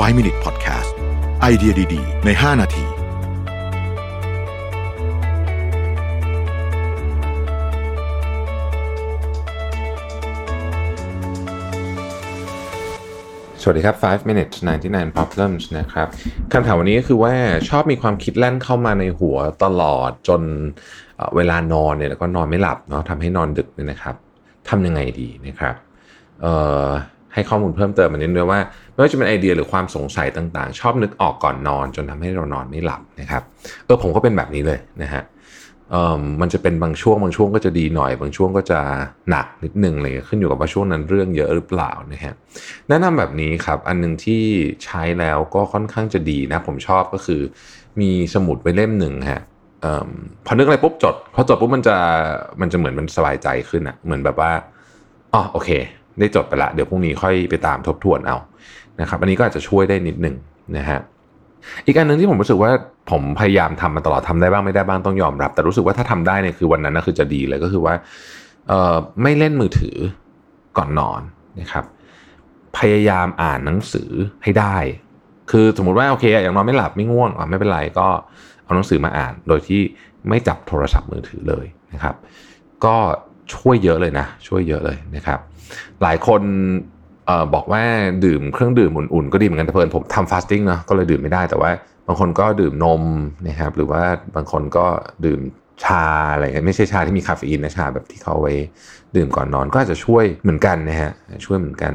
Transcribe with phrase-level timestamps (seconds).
[0.00, 0.92] 5 Minute Podcast
[1.40, 2.84] ไอเดียดี ๆ ใน 5 นาที
[13.62, 16.06] สวัสดีครับ 5 minutes 99 problems นะครับ
[16.52, 17.34] คำถามวันนี้ก็คือว่า
[17.68, 20.42] ชอบมีความคิดแล่นเข้ามาในหัวตลอดจน
[21.36, 24.16] เวลานอนเนี่ยแล้วก็นอนไม่หลับเนาะทำให้นอนดึกเนี่ยนะครับ
[24.68, 25.74] ทำยังไงดีนะครับ
[26.42, 26.54] เอ่
[26.84, 26.86] อ
[27.34, 28.60] ให้ข้อมูลเพิ่มเติมมานิดด้วยว่า
[28.92, 33.42] ไม่ว่าจะเป็นไอเดียหรือความสงสัยต่างๆ ชอบนึกออกก่อนนอน จนทำให้เรานอนไม่หลับนะครับ
[33.84, 35.22] เออผมก็เป็นแบบนี้เลยนะฮะ
[35.90, 38.80] เอ่อมันจะเป็นบางช่วงบางช่วงก็จะดีหน่อย บางช่วงก็จะ
[39.30, 42.34] หนักนิดนึงเลยขึ้นอยู่กับว่าช่วงนั้นเรื่องเยอะหรือเปล่านะฮะ
[42.88, 44.42] แนะนำแบบนี้ครับอันหนึงที่
[44.84, 47.40] ใช้แล้วก็ค่อนข้างจะดีนะ ผมชอบก็คือ
[48.00, 49.42] มีสมุดไว้เล่มหนึ่งฮะ
[49.82, 50.08] เอิ่ม
[50.46, 51.96] พอนึกอะไรปุ๊บจดพอจดปุ๊บมันจะ
[52.60, 54.52] มันจะเหมือนมันสบายใจขึ้นอะเหมือนแบบว่า
[55.34, 55.70] อ๋อโอเค
[56.18, 58.36] ได้จดไปละ เดี๋ยวพรุ่งนี้ค่อยไปตามทบทวนเอา
[59.00, 60.36] นะครับอันนี้ก็อาจจะช่วยได้นิดหนึ่ง
[60.76, 61.00] นะฮะ
[61.86, 62.70] อีกอันหนึ่งที่ผมรู้สึกว่า
[63.10, 67.94] ผมพยายามทำมาตลอดทำได้บ้างไม่ได้บ้างต้องยอมรับ แต่รู้สึกว่าถ้าทำได้เนี่ยคือวันนั้นนะคือจะดีเลยก็คือว่า
[68.68, 69.96] เอ่อไม่เล่นมือถือ
[70.76, 71.20] ก่อนนอน
[71.60, 71.84] นะครับ
[72.78, 74.10] พยายามอ่านหนังสือ
[74.42, 74.76] ให้ได้
[75.50, 78.08] คือสมมติว่าโอเคอย่างนอนไม่หลับไม่ง่วงอะไม่เป็นไรก็
[78.64, 79.80] เอาหนังสือมาอ่าน โดยที่
[80.28, 82.14] ไม่จับโทรศัพท์มือถือเลยนะครับ
[82.84, 82.96] ก็
[83.54, 85.38] ช่วยเยอะเลยนะ ช่วยเยอะเลยนะครับ
[86.02, 86.42] หลายคน
[87.28, 87.82] ออบอกว่า
[88.24, 91.70] ดื่มเครื่องดื่มอุ่นๆก็ดีเหมือนกันแต่เพิ่นผมทำฟาสติ้งเนาะก็เลยดื่มไม่ได้แต่ว่า
[92.06, 93.02] บางคนก็ดื่มนม
[93.48, 94.02] นะครับหรือว่า
[94.36, 94.86] บางคนก็
[95.24, 95.40] ดื่ม
[95.84, 98.54] ชาอะไรไม่ใช่ชาที่มีคาเฟอีนนะชาแบบที่เขาไว้
[99.16, 101.12] ดื่มก่อนนอนก็อาจจะช่วยเหมือนกันนะฮะ
[101.44, 101.92] ช่วยเหมือนกัน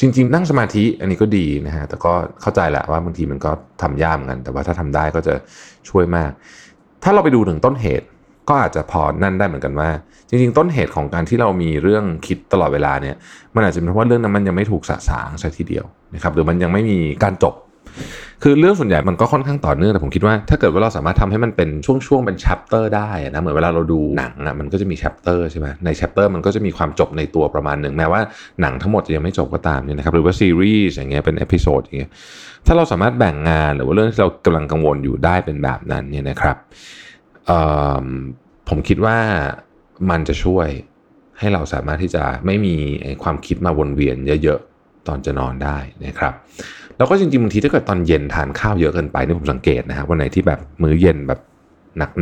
[0.00, 3.50] จริง ๆ นั่งสมาธิอันนี้ก็ดีนะฮะแต่ก็เข้าใจแหละว่าบางทีมันก็
[3.82, 5.34] ทำยากเหมือนกัน แต่ว่าถ้าทำได้ก็จะ
[5.88, 6.30] ช่วยมาก
[7.02, 8.06] ถ้าเราไปดูถึงต้นเหตุ
[8.48, 9.88] ก็อาจจะพอนั่นได้เหมือนกันว่า
[10.28, 13.16] จริง ๆ ต้นเหตุของการที่เรามีเรื่องคิดตลอดเวลาเนี่ย
[13.54, 17.54] มันอาจจะเป็นเพราะว่าเรื่องนั้นมันยังไม่ถูกสะสางซะทีเดียวนะครับหรือมันยังไม่มีการจบ
[18.42, 28.20] คือเรื่องส่วนใหญ่มันก็ค่อนข้างต่อเนื่องแต่ผมคิดว่าถ้าเกิดว่าเราสามารถทำให้มันเป็นช่วงๆเป็นชัปเตอร์ได้นะเหมือนเวลาเราดูหนังอะมันก็จะมีชัปเตอร์ใช่ไหมในชัปเตอร์มันก็จะมีความจบในตัวประมาณหนึ่งแม้ว่า
[28.60, 32.10] หนังทั้งหมดจะยังไม่จบก็ตามเนี่ยนะครับหรือว่าซีรีส์อย่างเงี้ยเป็น episode อย่างเงี้ย
[32.66, 36.56] ถ้าเราสามารถแบ่งงานหรือว่าเรื่องที่เรากำลังกังวลอยู่ได้เป็นแบบนั้นเนี่ยนะครับ
[38.68, 39.16] ผมคิดว่า
[40.10, 40.68] มันจะช่วย
[41.38, 42.74] ให้เราสามารถที่จะไม่มี
[43.22, 46.34] ความคิดมาวนเวียนเยอะๆ ตอนจะนอนได้นะครับ
[46.96, 51.40] แล้วก็จริงๆบางทีถ้าเกิดตอนเย็นทานข้าวเยอะเกินไปนี่ผมสังเกตนะครับวันไหนที่แบบมื้อเย็นแบบ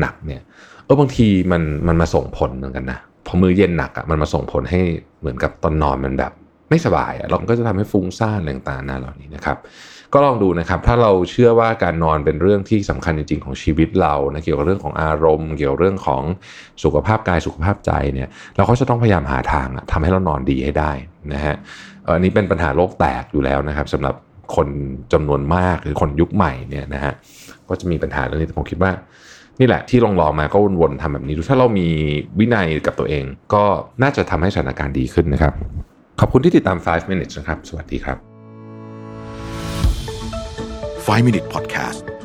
[0.01, 0.43] หนักๆเนี่ย
[0.85, 4.81] เออบางทีมันมันมาส่งผลเหมือนกันนะพอมื้อเย็นหนักอะมันมาส่งผลให้
[5.21, 6.33] เหมือนกับตอนนอนมันแบบ
[6.71, 9.59] ไม่สบายอะเราก็จะทำให้ฟุ้งซ่านอะไรต่างๆนาเหล่านี้นะครับ
[10.15, 16.23] ก็ลองดูนะครับ ถ้าเราเชื่อว่าการนอนเป็นเรื่องที่สำคัญจริง ๆ ของชีวิตเรานะเกี่ยวกับเรื่องของอารมณ์ เกี่ยวกับเรื่องของ
[16.85, 20.93] สุขภาพกายสุขภาพใจเนี่ยเราก็จะต้องพยายามหาทางอะทำให้เรานอนดีให้ได้
[21.33, 21.55] นะฮะ
[22.07, 24.15] อันนี้เป็นปัญหาโลกแตกอยู่แล้วนะครับสำหรับ
[24.57, 24.69] คน
[25.13, 27.13] จำนวนมากหรือคนยุคใหม่เนี่ยนะฮะ
[27.69, 28.93] ก็จะมีปัญหาเรื่องนี้แต่ผมคิดว่า
[29.61, 31.89] นี่แหละที่ลองลองๆมาก็วนๆทำแบบนี้ดูถ้าเรามี
[32.39, 33.25] วินัยกับตัวเอง
[33.55, 33.65] ก็
[34.03, 35.55] น่าจะทำให้สถานการณ์ดีขึ้นนะครับ
[36.21, 38.19] ขอบคุณที่ติดตาม 5 minutes นะครับ สวัสดีครับ
[41.07, 42.16] 5 Minute Podcast